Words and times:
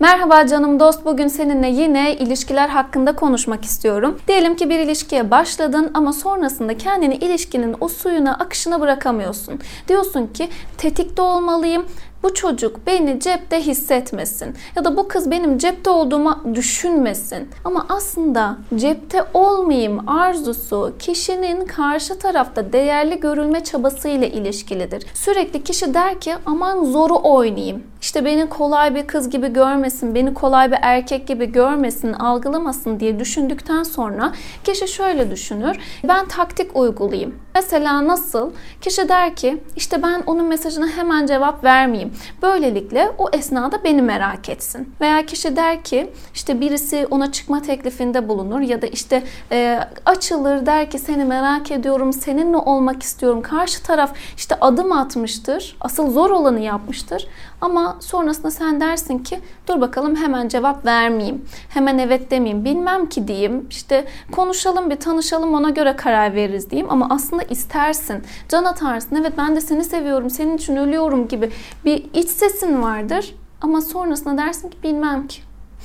Merhaba 0.00 0.46
canım 0.46 0.80
dost. 0.80 1.04
Bugün 1.04 1.28
seninle 1.28 1.68
yine 1.68 2.16
ilişkiler 2.16 2.68
hakkında 2.68 3.16
konuşmak 3.16 3.64
istiyorum. 3.64 4.18
Diyelim 4.28 4.56
ki 4.56 4.70
bir 4.70 4.78
ilişkiye 4.78 5.30
başladın 5.30 5.90
ama 5.94 6.12
sonrasında 6.12 6.76
kendini 6.76 7.14
ilişkinin 7.14 7.76
o 7.80 7.88
suyuna, 7.88 8.34
akışına 8.34 8.80
bırakamıyorsun. 8.80 9.60
Diyorsun 9.88 10.26
ki 10.26 10.48
tetikte 10.78 11.22
olmalıyım, 11.22 11.86
bu 12.22 12.34
çocuk 12.34 12.86
beni 12.86 13.20
cepte 13.20 13.60
hissetmesin 13.60 14.54
ya 14.76 14.84
da 14.84 14.96
bu 14.96 15.08
kız 15.08 15.30
benim 15.30 15.58
cepte 15.58 15.90
olduğumu 15.90 16.44
düşünmesin. 16.54 17.48
Ama 17.64 17.86
aslında 17.88 18.56
cepte 18.76 19.24
olmayayım 19.34 20.08
arzusu 20.08 20.92
kişinin 20.98 21.66
karşı 21.66 22.18
tarafta 22.18 22.72
değerli 22.72 23.20
görülme 23.20 23.64
çabasıyla 23.64 24.26
ilişkilidir. 24.26 25.06
Sürekli 25.14 25.64
kişi 25.64 25.94
der 25.94 26.20
ki 26.20 26.34
aman 26.46 26.84
zoru 26.84 27.20
oynayayım. 27.22 27.82
İşte 28.00 28.24
beni 28.24 28.48
kolay 28.48 28.94
bir 28.94 29.06
kız 29.06 29.30
gibi 29.30 29.52
görmesin, 29.52 30.14
beni 30.14 30.34
kolay 30.34 30.70
bir 30.70 30.78
erkek 30.82 31.26
gibi 31.26 31.52
görmesin, 31.52 32.12
algılamasın 32.12 33.00
diye 33.00 33.18
düşündükten 33.18 33.82
sonra 33.82 34.32
kişi 34.64 34.88
şöyle 34.88 35.30
düşünür. 35.30 35.78
Ben 36.04 36.28
taktik 36.28 36.76
uygulayayım. 36.76 37.34
Mesela 37.54 38.06
nasıl? 38.06 38.52
Kişi 38.80 39.08
der 39.08 39.36
ki 39.36 39.62
işte 39.76 40.02
ben 40.02 40.22
onun 40.26 40.46
mesajına 40.46 40.88
hemen 40.88 41.26
cevap 41.26 41.64
vermeyeyim. 41.64 42.12
Böylelikle 42.42 43.10
o 43.18 43.30
esnada 43.32 43.84
beni 43.84 44.02
merak 44.02 44.48
etsin. 44.48 44.94
Veya 45.00 45.26
kişi 45.26 45.56
der 45.56 45.82
ki 45.82 46.10
işte 46.34 46.60
birisi 46.60 47.06
ona 47.10 47.32
çıkma 47.32 47.62
teklifinde 47.62 48.28
bulunur 48.28 48.60
ya 48.60 48.82
da 48.82 48.86
işte 48.86 49.22
e, 49.52 49.80
açılır 50.06 50.66
der 50.66 50.90
ki 50.90 50.98
seni 50.98 51.24
merak 51.24 51.70
ediyorum, 51.70 52.12
seninle 52.12 52.56
olmak 52.56 53.02
istiyorum. 53.02 53.42
Karşı 53.42 53.82
taraf 53.82 54.12
işte 54.36 54.54
adım 54.60 54.92
atmıştır, 54.92 55.76
asıl 55.80 56.10
zor 56.10 56.30
olanı 56.30 56.60
yapmıştır. 56.60 57.26
Ama 57.60 57.87
sonrasında 58.00 58.50
sen 58.50 58.80
dersin 58.80 59.18
ki 59.18 59.40
dur 59.68 59.80
bakalım 59.80 60.16
hemen 60.16 60.48
cevap 60.48 60.86
vermeyeyim. 60.86 61.44
Hemen 61.68 61.98
evet 61.98 62.30
demeyeyim. 62.30 62.64
Bilmem 62.64 63.08
ki 63.08 63.28
diyeyim. 63.28 63.66
İşte 63.70 64.04
konuşalım 64.32 64.90
bir 64.90 64.96
tanışalım 64.96 65.54
ona 65.54 65.70
göre 65.70 65.96
karar 65.96 66.34
veririz 66.34 66.70
diyeyim. 66.70 66.90
Ama 66.90 67.06
aslında 67.10 67.42
istersin. 67.42 68.22
Can 68.48 68.64
atarsın. 68.64 69.16
Evet 69.16 69.32
ben 69.38 69.56
de 69.56 69.60
seni 69.60 69.84
seviyorum. 69.84 70.30
Senin 70.30 70.56
için 70.56 70.76
ölüyorum 70.76 71.28
gibi 71.28 71.50
bir 71.84 72.04
iç 72.14 72.28
sesin 72.28 72.82
vardır. 72.82 73.34
Ama 73.60 73.80
sonrasında 73.80 74.42
dersin 74.42 74.70
ki 74.70 74.76
bilmem 74.82 75.26
ki. 75.26 75.42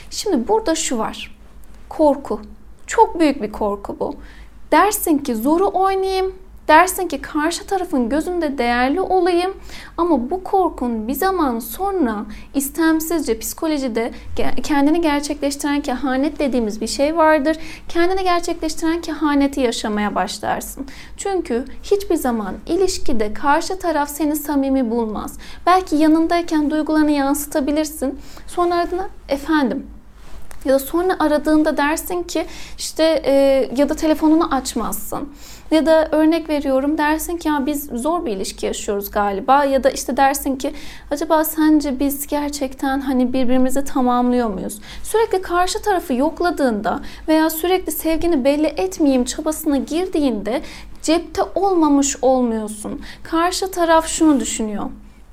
Şimdi 0.09 0.47
burada 0.47 0.75
şu 0.75 0.97
var. 0.97 1.37
Korku. 1.89 2.41
Çok 2.87 3.19
büyük 3.19 3.41
bir 3.41 3.51
korku 3.51 3.97
bu. 3.99 4.15
Dersin 4.71 5.17
ki 5.17 5.35
zoru 5.35 5.67
oynayayım, 5.67 6.35
Dersin 6.67 7.07
ki 7.07 7.21
karşı 7.21 7.67
tarafın 7.67 8.09
gözünde 8.09 8.57
değerli 8.57 9.01
olayım 9.01 9.53
ama 9.97 10.29
bu 10.29 10.43
korkun 10.43 11.07
bir 11.07 11.13
zaman 11.13 11.59
sonra 11.59 12.25
istemsizce 12.53 13.39
psikolojide 13.39 14.11
kendini 14.63 15.01
gerçekleştiren 15.01 15.81
kehanet 15.81 16.39
dediğimiz 16.39 16.81
bir 16.81 16.87
şey 16.87 17.17
vardır. 17.17 17.57
Kendini 17.89 18.23
gerçekleştiren 18.23 19.01
kehaneti 19.01 19.61
yaşamaya 19.61 20.15
başlarsın. 20.15 20.87
Çünkü 21.17 21.65
hiçbir 21.83 22.15
zaman 22.15 22.55
ilişkide 22.67 23.33
karşı 23.33 23.79
taraf 23.79 24.09
seni 24.09 24.35
samimi 24.35 24.91
bulmaz. 24.91 25.37
Belki 25.65 25.95
yanındayken 25.95 26.71
duygularını 26.71 27.11
yansıtabilirsin. 27.11 28.19
Sonra 28.47 28.75
ardına 28.75 29.09
efendim 29.29 29.87
ya 30.65 30.73
da 30.73 30.79
sonra 30.79 31.15
aradığında 31.19 31.77
dersin 31.77 32.23
ki 32.23 32.45
işte 32.77 33.21
e, 33.25 33.33
ya 33.77 33.89
da 33.89 33.95
telefonunu 33.95 34.55
açmazsın. 34.55 35.29
Ya 35.71 35.85
da 35.85 36.09
örnek 36.11 36.49
veriyorum 36.49 36.97
dersin 36.97 37.37
ki 37.37 37.47
ya 37.47 37.65
biz 37.65 37.89
zor 37.93 38.25
bir 38.25 38.31
ilişki 38.31 38.65
yaşıyoruz 38.65 39.11
galiba 39.11 39.65
ya 39.65 39.83
da 39.83 39.89
işte 39.89 40.17
dersin 40.17 40.55
ki 40.55 40.73
acaba 41.11 41.43
sence 41.43 41.99
biz 41.99 42.27
gerçekten 42.27 43.01
hani 43.01 43.33
birbirimizi 43.33 43.85
tamamlıyor 43.85 44.49
muyuz? 44.49 44.81
Sürekli 45.03 45.41
karşı 45.41 45.81
tarafı 45.81 46.13
yokladığında 46.13 46.99
veya 47.27 47.49
sürekli 47.49 47.91
sevgini 47.91 48.45
belli 48.45 48.67
etmeyeyim 48.67 49.25
çabasına 49.25 49.77
girdiğinde 49.77 50.61
cepte 51.01 51.41
olmamış 51.55 52.17
olmuyorsun. 52.21 53.01
Karşı 53.23 53.71
taraf 53.71 54.07
şunu 54.07 54.39
düşünüyor. 54.39 54.85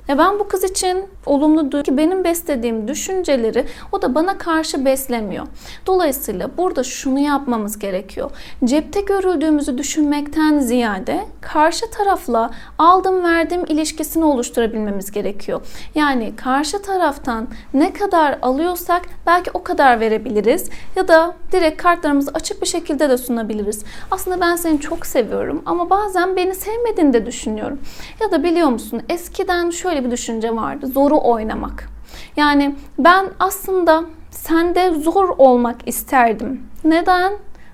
Ya 0.08 0.18
ben 0.18 0.38
bu 0.38 0.48
kız 0.48 0.64
için 0.64 1.04
olumlu 1.26 1.82
ki 1.82 1.96
benim 1.96 2.24
beslediğim 2.24 2.88
düşünceleri 2.88 3.64
o 3.92 4.02
da 4.02 4.14
bana 4.14 4.38
karşı 4.38 4.84
beslemiyor. 4.84 5.46
Dolayısıyla 5.86 6.50
burada 6.58 6.82
şunu 6.84 7.18
yapmamız 7.18 7.78
gerekiyor. 7.78 8.30
Cepte 8.64 9.00
görüldüğümüzü 9.00 9.78
düşünmekten 9.78 10.58
ziyade 10.58 11.24
karşı 11.40 11.90
tarafla 11.90 12.50
aldım 12.78 13.24
verdim 13.24 13.64
ilişkisini 13.68 14.24
oluşturabilmemiz 14.24 15.10
gerekiyor. 15.10 15.60
Yani 15.94 16.36
karşı 16.36 16.82
taraftan 16.82 17.48
ne 17.74 17.92
kadar 17.92 18.38
alıyorsak 18.42 19.02
belki 19.26 19.50
o 19.54 19.62
kadar 19.62 20.00
verebiliriz 20.00 20.70
ya 20.96 21.08
da 21.08 21.34
direkt 21.52 21.82
kartlarımızı 21.82 22.30
açık 22.34 22.62
bir 22.62 22.66
şekilde 22.66 23.10
de 23.10 23.18
sunabiliriz. 23.18 23.84
Aslında 24.10 24.40
ben 24.40 24.56
seni 24.56 24.80
çok 24.80 25.06
seviyorum 25.06 25.62
ama 25.66 25.90
bazen 25.90 26.36
beni 26.36 26.54
sevmediğini 26.54 27.12
de 27.12 27.26
düşünüyorum. 27.26 27.78
Ya 28.20 28.30
da 28.30 28.42
biliyor 28.44 28.68
musun 28.68 29.02
eskiden 29.08 29.70
şöyle 29.70 30.04
bir 30.04 30.10
düşünce 30.10 30.56
vardı. 30.56 30.86
Zoru 31.10 31.20
oynamak. 31.20 31.88
Yani 32.36 32.74
ben 32.98 33.26
aslında 33.38 34.04
sende 34.30 34.90
zor 34.90 35.28
olmak 35.38 35.88
isterdim. 35.88 36.62
Neden? 36.84 37.32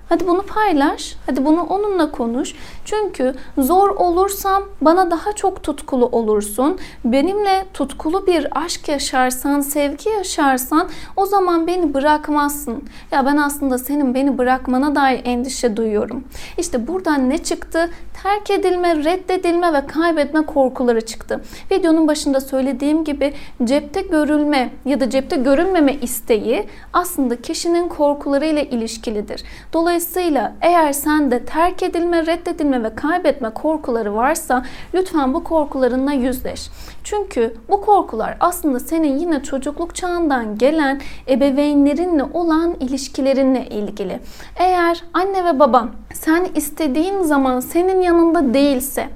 Hadi 0.09 0.27
bunu 0.27 0.41
paylaş. 0.41 1.15
Hadi 1.25 1.45
bunu 1.45 1.61
onunla 1.61 2.11
konuş. 2.11 2.53
Çünkü 2.85 3.33
zor 3.57 3.89
olursam 3.89 4.63
bana 4.81 5.11
daha 5.11 5.33
çok 5.33 5.63
tutkulu 5.63 6.05
olursun. 6.05 6.77
Benimle 7.05 7.65
tutkulu 7.73 8.27
bir 8.27 8.47
aşk 8.65 8.87
yaşarsan, 8.87 9.61
sevgi 9.61 10.09
yaşarsan 10.09 10.89
o 11.15 11.25
zaman 11.25 11.67
beni 11.67 11.93
bırakmazsın. 11.93 12.83
Ya 13.11 13.25
ben 13.25 13.37
aslında 13.37 13.77
senin 13.77 14.13
beni 14.13 14.37
bırakmana 14.37 14.95
dair 14.95 15.21
endişe 15.25 15.77
duyuyorum. 15.77 16.23
İşte 16.57 16.87
buradan 16.87 17.29
ne 17.29 17.37
çıktı? 17.37 17.89
Terk 18.23 18.51
edilme, 18.51 18.95
reddedilme 18.95 19.73
ve 19.73 19.87
kaybetme 19.87 20.45
korkuları 20.45 21.05
çıktı. 21.05 21.41
Videonun 21.71 22.07
başında 22.07 22.41
söylediğim 22.41 23.03
gibi 23.03 23.33
cepte 23.63 24.01
görülme 24.01 24.69
ya 24.85 24.99
da 24.99 25.09
cepte 25.09 25.35
görünmeme 25.35 25.93
isteği 25.93 26.67
aslında 26.93 27.41
kişinin 27.41 27.89
korkularıyla 27.89 28.61
ilişkilidir. 28.61 29.43
Dolayısıyla 29.73 29.96
eğer 30.61 30.93
sende 30.93 31.45
terk 31.45 31.83
edilme, 31.83 32.25
reddedilme 32.25 32.83
ve 32.83 32.95
kaybetme 32.95 33.49
korkuları 33.49 34.15
varsa 34.15 34.65
lütfen 34.93 35.33
bu 35.33 35.43
korkularınla 35.43 36.11
yüzleş. 36.11 36.69
Çünkü 37.03 37.53
bu 37.69 37.81
korkular 37.81 38.37
aslında 38.39 38.79
senin 38.79 39.17
yine 39.17 39.43
çocukluk 39.43 39.95
çağından 39.95 40.57
gelen 40.57 41.01
ebeveynlerinle 41.29 42.23
olan 42.23 42.75
ilişkilerinle 42.79 43.65
ilgili. 43.65 44.19
Eğer 44.59 45.03
anne 45.13 45.45
ve 45.45 45.59
baban 45.59 45.91
sen 46.13 46.47
istediğin 46.55 47.21
zaman 47.21 47.59
senin 47.59 48.01
yanında 48.01 48.53
değilse 48.53 49.07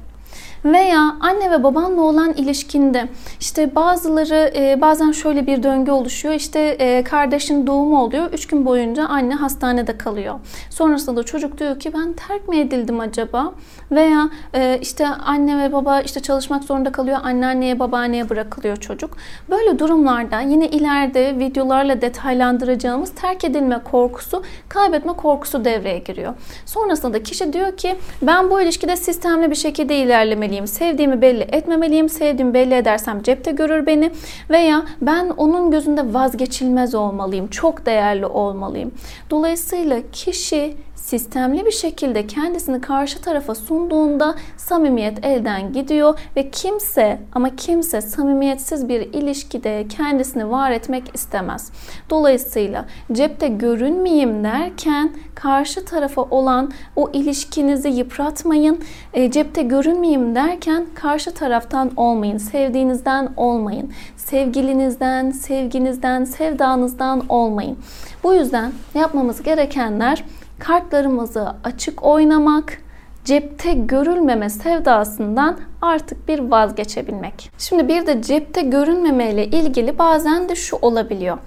veya 0.66 1.16
anne 1.20 1.52
ve 1.52 1.64
babanla 1.64 2.02
olan 2.02 2.34
ilişkinde 2.34 3.08
işte 3.40 3.76
bazıları 3.76 4.52
e, 4.56 4.82
bazen 4.82 5.12
şöyle 5.12 5.48
bir 5.48 5.64
döngü 5.64 5.92
oluşuyor. 5.92 6.34
İşte 6.34 6.60
e, 6.60 7.04
kardeşin 7.04 7.68
doğumu 7.68 8.02
oluyor. 8.02 8.34
Üç 8.34 8.48
gün 8.48 8.66
boyunca 8.66 9.06
anne 9.06 9.36
hastanede 9.36 9.98
kalıyor. 9.98 10.40
Sonrasında 10.70 11.18
da 11.18 11.24
çocuk 11.24 11.58
diyor 11.58 11.80
ki 11.80 11.94
ben 11.94 12.14
terk 12.14 12.50
mi 12.50 12.60
edildim 12.60 13.00
acaba? 13.00 13.54
Veya 13.92 14.30
e, 14.54 14.80
işte 14.82 15.08
anne 15.08 15.64
ve 15.64 15.74
baba 15.74 16.02
işte 16.02 16.20
çalışmak 16.20 16.64
zorunda 16.64 16.92
kalıyor. 16.92 17.18
Anneanneye 17.24 17.80
babaanneye 17.80 18.30
bırakılıyor 18.30 18.78
çocuk. 18.78 19.18
Böyle 19.50 19.80
durumlarda 19.80 20.42
yine 20.42 20.68
ileride 20.68 21.40
videolarla 21.40 22.02
detaylandıracağımız 22.02 23.12
terk 23.16 23.44
edilme 23.44 23.80
korkusu, 23.92 24.44
kaybetme 24.70 25.14
korkusu 25.14 25.66
devreye 25.66 26.00
giriyor. 26.00 26.34
Sonrasında 26.66 27.14
da 27.14 27.24
kişi 27.24 27.54
diyor 27.54 27.78
ki 27.78 27.96
ben 28.22 28.50
bu 28.50 28.62
ilişkide 28.62 28.96
sistemli 28.96 29.52
bir 29.52 29.56
şekilde 29.56 29.98
ilerlemeliyim 29.98 30.51
etmeliyim. 30.52 30.68
Sevdiğimi 30.68 31.22
belli 31.22 31.42
etmemeliyim. 31.52 32.10
Sevdiğimi 32.10 32.54
belli 32.54 32.74
edersem 32.74 33.22
cepte 33.24 33.52
görür 33.52 33.86
beni. 33.86 34.12
Veya 34.50 34.84
ben 35.02 35.30
onun 35.30 35.72
gözünde 35.72 36.14
vazgeçilmez 36.14 36.96
olmalıyım. 36.96 37.48
Çok 37.48 37.86
değerli 37.86 38.26
olmalıyım. 38.26 38.92
Dolayısıyla 39.30 40.02
kişi 40.12 40.76
sistemli 41.12 41.66
bir 41.66 41.72
şekilde 41.72 42.28
kendisini 42.28 42.82
karşı 42.82 43.22
tarafa 43.22 43.56
sunduğunda 43.56 44.36
samimiyet 44.58 45.26
elden 45.26 45.74
gidiyor 45.74 46.20
ve 46.36 46.50
kimse 46.50 47.20
ama 47.34 47.56
kimse 47.56 48.02
samimiyetsiz 48.02 48.90
bir 48.90 49.02
ilişkide 49.02 49.86
kendisini 49.90 50.52
var 50.52 50.72
etmek 50.72 51.04
istemez. 51.14 51.72
Dolayısıyla 52.10 52.86
cepte 53.12 53.48
görünmeyeyim 53.48 54.44
derken 54.44 55.12
karşı 55.36 55.86
tarafa 55.86 56.22
olan 56.22 56.72
o 56.96 57.10
ilişkinizi 57.14 57.90
yıpratmayın. 57.90 58.80
E, 59.14 59.32
cepte 59.32 59.62
görünmeyeyim 59.62 60.36
derken 60.36 60.86
karşı 60.96 61.34
taraftan 61.34 61.92
olmayın. 61.96 62.38
Sevdiğinizden 62.38 63.30
olmayın. 63.38 63.92
Sevgilinizden, 64.18 65.32
sevginizden, 65.32 66.24
sevdanızdan 66.24 67.24
olmayın. 67.30 67.78
Bu 68.24 68.34
yüzden 68.34 68.72
yapmamız 68.96 69.44
gerekenler 69.44 70.24
kartlarımızı 70.62 71.48
açık 71.64 72.04
oynamak, 72.04 72.78
cepte 73.26 73.74
görülmeme 73.74 74.50
sevdasından 74.50 75.60
artık 75.82 76.28
bir 76.28 76.40
vazgeçebilmek. 76.40 77.52
Şimdi 77.58 77.88
bir 77.88 78.06
de 78.08 78.22
cepte 78.22 78.62
görünmeme 78.62 79.32
ile 79.32 79.46
ilgili 79.46 80.00
bazen 80.00 80.50
de 80.50 80.56
şu 80.56 80.78
olabiliyor. 80.82 81.38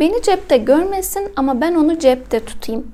Beni 0.00 0.22
cepte 0.22 0.56
görmesin 0.56 1.32
ama 1.36 1.60
ben 1.60 1.74
onu 1.74 1.98
cepte 1.98 2.44
tutayım. 2.44 2.92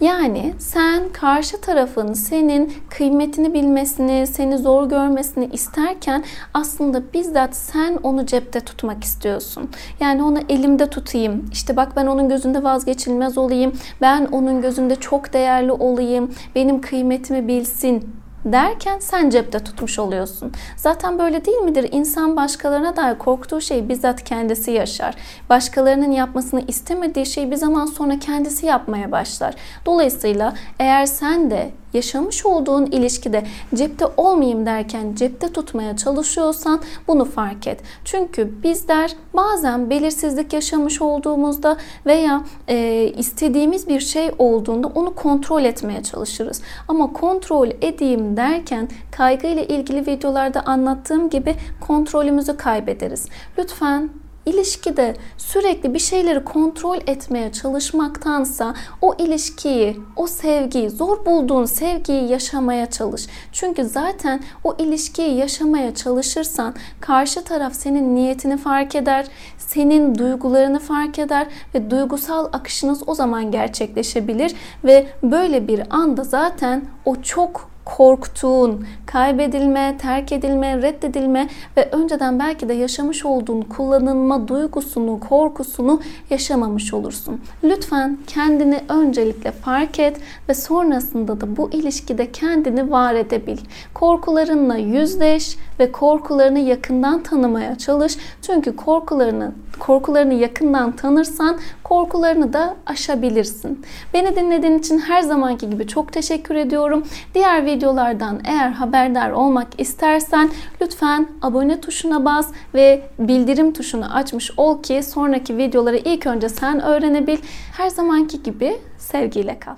Yani 0.00 0.54
sen 0.58 1.08
karşı 1.12 1.60
tarafın 1.60 2.12
senin 2.12 2.72
kıymetini 2.90 3.54
bilmesini, 3.54 4.26
seni 4.26 4.58
zor 4.58 4.88
görmesini 4.88 5.46
isterken 5.52 6.24
aslında 6.54 7.12
bizzat 7.14 7.56
sen 7.56 7.98
onu 8.02 8.26
cepte 8.26 8.60
tutmak 8.60 9.04
istiyorsun. 9.04 9.70
Yani 10.00 10.22
onu 10.22 10.38
elimde 10.48 10.90
tutayım. 10.90 11.44
İşte 11.52 11.76
bak 11.76 11.92
ben 11.96 12.06
onun 12.06 12.28
gözünde 12.28 12.62
vazgeçilmez 12.62 13.38
olayım. 13.38 13.72
Ben 14.00 14.26
onun 14.26 14.62
gözünde 14.62 14.96
çok 14.96 15.32
değerli 15.32 15.72
olayım. 15.72 16.34
Benim 16.54 16.80
kıymetimi 16.80 17.48
bilsin 17.48 18.22
derken 18.44 18.98
sen 18.98 19.30
cepte 19.30 19.58
tutmuş 19.58 19.98
oluyorsun. 19.98 20.52
Zaten 20.76 21.18
böyle 21.18 21.44
değil 21.44 21.58
midir? 21.58 21.88
İnsan 21.92 22.36
başkalarına 22.36 22.96
dair 22.96 23.18
korktuğu 23.18 23.60
şeyi 23.60 23.88
bizzat 23.88 24.24
kendisi 24.24 24.70
yaşar. 24.70 25.14
Başkalarının 25.50 26.10
yapmasını 26.10 26.64
istemediği 26.68 27.26
şeyi 27.26 27.50
bir 27.50 27.56
zaman 27.56 27.86
sonra 27.86 28.18
kendisi 28.18 28.66
yapmaya 28.66 29.12
başlar. 29.12 29.54
Dolayısıyla 29.86 30.54
eğer 30.78 31.06
sen 31.06 31.50
de 31.50 31.70
yaşamış 31.94 32.46
olduğun 32.46 32.86
ilişkide 32.86 33.44
cepte 33.74 34.06
olmayayım 34.16 34.66
derken 34.66 35.14
cepte 35.14 35.52
tutmaya 35.52 35.96
çalışıyorsan 35.96 36.80
bunu 37.08 37.24
fark 37.24 37.66
et. 37.66 37.80
Çünkü 38.04 38.62
bizler 38.62 39.12
bazen 39.34 39.90
belirsizlik 39.90 40.52
yaşamış 40.52 41.02
olduğumuzda 41.02 41.76
veya 42.06 42.44
e, 42.68 43.06
istediğimiz 43.16 43.88
bir 43.88 44.00
şey 44.00 44.30
olduğunda 44.38 44.86
onu 44.86 45.14
kontrol 45.14 45.64
etmeye 45.64 46.02
çalışırız. 46.02 46.62
Ama 46.88 47.12
kontrol 47.12 47.68
edeyim 47.82 48.36
derken 48.36 48.88
kaygı 49.10 49.46
ile 49.46 49.66
ilgili 49.66 50.06
videolarda 50.06 50.62
anlattığım 50.66 51.30
gibi 51.30 51.54
kontrolümüzü 51.80 52.56
kaybederiz. 52.56 53.28
Lütfen 53.58 54.10
ilişkide 54.46 55.16
sürekli 55.38 55.94
bir 55.94 55.98
şeyleri 55.98 56.44
kontrol 56.44 56.98
etmeye 57.06 57.52
çalışmaktansa 57.52 58.74
o 59.00 59.14
ilişkiyi, 59.18 60.00
o 60.16 60.26
sevgiyi, 60.26 60.90
zor 60.90 61.26
bulduğun 61.26 61.64
sevgiyi 61.64 62.30
yaşamaya 62.30 62.90
çalış. 62.90 63.26
Çünkü 63.52 63.84
zaten 63.84 64.40
o 64.64 64.76
ilişkiyi 64.78 65.36
yaşamaya 65.36 65.94
çalışırsan 65.94 66.74
karşı 67.00 67.44
taraf 67.44 67.74
senin 67.74 68.14
niyetini 68.14 68.56
fark 68.56 68.94
eder, 68.94 69.26
senin 69.58 70.18
duygularını 70.18 70.78
fark 70.78 71.18
eder 71.18 71.46
ve 71.74 71.90
duygusal 71.90 72.48
akışınız 72.52 73.08
o 73.08 73.14
zaman 73.14 73.50
gerçekleşebilir 73.50 74.54
ve 74.84 75.06
böyle 75.22 75.68
bir 75.68 75.82
anda 75.90 76.24
zaten 76.24 76.84
o 77.04 77.22
çok 77.22 77.71
korktuğun, 77.84 78.86
kaybedilme, 79.06 79.96
terk 79.98 80.32
edilme, 80.32 80.82
reddedilme 80.82 81.48
ve 81.76 81.88
önceden 81.92 82.38
belki 82.38 82.68
de 82.68 82.74
yaşamış 82.74 83.24
olduğun 83.24 83.62
kullanılma 83.62 84.48
duygusunu, 84.48 85.20
korkusunu 85.20 86.00
yaşamamış 86.30 86.94
olursun. 86.94 87.40
Lütfen 87.64 88.18
kendini 88.26 88.80
öncelikle 88.88 89.50
fark 89.50 89.98
et 89.98 90.20
ve 90.48 90.54
sonrasında 90.54 91.40
da 91.40 91.56
bu 91.56 91.70
ilişkide 91.70 92.32
kendini 92.32 92.90
var 92.90 93.14
edebil. 93.14 93.58
Korkularınla 93.94 94.76
yüzleş 94.76 95.56
ve 95.80 95.92
korkularını 95.92 96.58
yakından 96.58 97.22
tanımaya 97.22 97.78
çalış. 97.78 98.16
Çünkü 98.42 98.76
korkularını 98.76 99.52
korkularını 99.78 100.34
yakından 100.34 100.92
tanırsan 100.92 101.58
korkularını 101.84 102.52
da 102.52 102.76
aşabilirsin. 102.86 103.82
Beni 104.14 104.36
dinlediğin 104.36 104.78
için 104.78 104.98
her 104.98 105.22
zamanki 105.22 105.70
gibi 105.70 105.86
çok 105.86 106.12
teşekkür 106.12 106.54
ediyorum. 106.54 107.02
Diğer 107.34 107.66
videolardan 107.72 108.40
eğer 108.44 108.70
haberdar 108.70 109.30
olmak 109.30 109.80
istersen 109.80 110.50
lütfen 110.80 111.28
abone 111.42 111.80
tuşuna 111.80 112.24
bas 112.24 112.52
ve 112.74 113.02
bildirim 113.18 113.72
tuşunu 113.72 114.14
açmış 114.14 114.50
ol 114.56 114.82
ki 114.82 115.02
sonraki 115.02 115.56
videoları 115.56 115.96
ilk 115.96 116.26
önce 116.26 116.48
sen 116.48 116.80
öğrenebil. 116.80 117.38
Her 117.76 117.88
zamanki 117.88 118.42
gibi 118.42 118.78
sevgiyle 118.98 119.58
kal. 119.58 119.74